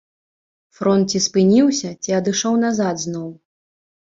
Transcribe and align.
Фронт 0.77 1.05
ці 1.13 1.21
спыніўся, 1.25 1.91
ці 2.07 2.17
адышоў 2.21 2.59
назад 2.65 2.95
зноў. 3.05 3.29